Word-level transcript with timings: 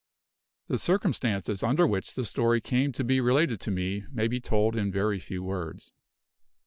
The 0.67 0.79
circumstances 0.79 1.61
under 1.61 1.85
which 1.85 2.15
the 2.15 2.25
story 2.25 2.59
came 2.59 2.91
to 2.93 3.03
be 3.03 3.21
related 3.21 3.59
to 3.61 3.69
me 3.69 4.05
may 4.09 4.27
be 4.27 4.39
told 4.39 4.75
in 4.75 4.91
very 4.91 5.19
few 5.19 5.43
words. 5.43 5.93